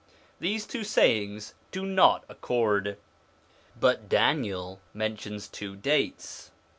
These 0.39 0.65
two 0.65 0.83
sayings 0.83 1.53
do 1.71 1.85
not 1.85 2.23
accord. 2.27 2.97
But 3.79 4.09
Daniel 4.09 4.79
mentions 4.95 5.47
two 5.47 5.75
dates. 5.75 6.49